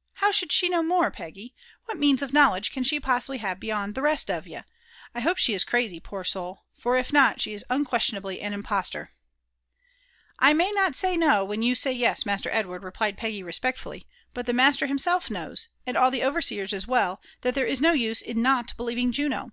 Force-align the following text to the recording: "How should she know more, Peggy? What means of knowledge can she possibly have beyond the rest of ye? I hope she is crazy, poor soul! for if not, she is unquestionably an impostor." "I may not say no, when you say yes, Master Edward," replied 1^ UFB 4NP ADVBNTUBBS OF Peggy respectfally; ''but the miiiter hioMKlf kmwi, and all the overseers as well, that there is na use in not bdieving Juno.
"How 0.20 0.30
should 0.30 0.52
she 0.52 0.68
know 0.68 0.82
more, 0.82 1.10
Peggy? 1.10 1.54
What 1.86 1.96
means 1.96 2.20
of 2.20 2.34
knowledge 2.34 2.70
can 2.70 2.84
she 2.84 3.00
possibly 3.00 3.38
have 3.38 3.58
beyond 3.58 3.94
the 3.94 4.02
rest 4.02 4.30
of 4.30 4.46
ye? 4.46 4.58
I 5.14 5.20
hope 5.20 5.38
she 5.38 5.54
is 5.54 5.64
crazy, 5.64 5.98
poor 5.98 6.22
soul! 6.22 6.66
for 6.76 6.98
if 6.98 7.14
not, 7.14 7.40
she 7.40 7.54
is 7.54 7.64
unquestionably 7.70 8.42
an 8.42 8.52
impostor." 8.52 9.12
"I 10.38 10.52
may 10.52 10.70
not 10.72 10.94
say 10.94 11.16
no, 11.16 11.46
when 11.46 11.62
you 11.62 11.74
say 11.74 11.92
yes, 11.92 12.26
Master 12.26 12.50
Edward," 12.52 12.82
replied 12.84 13.16
1^ 13.16 13.20
UFB 13.20 13.20
4NP 13.20 13.20
ADVBNTUBBS 13.20 13.20
OF 13.20 13.20
Peggy 13.22 13.42
respectfally; 13.72 14.04
''but 14.34 14.44
the 14.44 14.52
miiiter 14.52 14.86
hioMKlf 14.86 15.26
kmwi, 15.30 15.66
and 15.86 15.96
all 15.96 16.10
the 16.10 16.24
overseers 16.24 16.74
as 16.74 16.86
well, 16.86 17.22
that 17.40 17.54
there 17.54 17.66
is 17.66 17.80
na 17.80 17.92
use 17.92 18.20
in 18.20 18.42
not 18.42 18.74
bdieving 18.76 19.12
Juno. 19.12 19.52